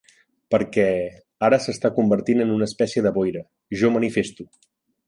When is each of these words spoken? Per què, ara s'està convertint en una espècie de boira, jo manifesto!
Per 0.53 0.59
què, 0.77 0.85
ara 1.49 1.59
s'està 1.67 1.93
convertint 1.99 2.43
en 2.47 2.55
una 2.57 2.71
espècie 2.71 3.05
de 3.09 3.13
boira, 3.21 3.47
jo 3.85 3.95
manifesto! 4.01 4.53